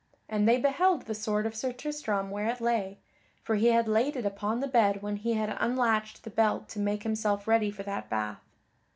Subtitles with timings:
[0.27, 2.97] And they beheld the sword of Sir Tristram where it lay,
[3.43, 6.79] for he had laid it upon the bed when he had unlatched the belt to
[6.79, 8.41] make himself ready for that bath.